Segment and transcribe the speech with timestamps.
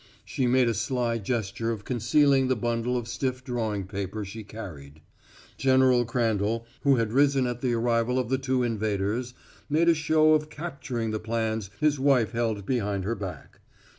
[0.25, 4.99] She made a sly gesture of concealing the bundle of stiff drawing paper she carried.
[5.59, 9.35] General Crandall, who had risen at the arrival of the two invaders,
[9.69, 13.59] made a show at capturing the plans his wife held behind her back.